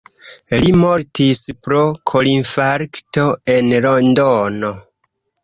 [0.61, 1.81] Li mortis pro
[2.13, 3.27] korinfarkto
[3.59, 4.75] en Londono.